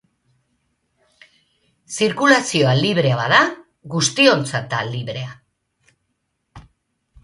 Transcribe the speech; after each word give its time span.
Zirkulazioa 1.97 2.73
librea 2.81 3.21
bada, 3.23 3.45
guztiontzat 3.97 4.69
da 4.77 4.85
librea. 4.93 5.41